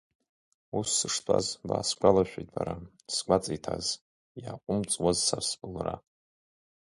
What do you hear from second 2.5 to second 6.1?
бара, сгәаҵа иҭаз, иаҟәымҵуаз са сбылра.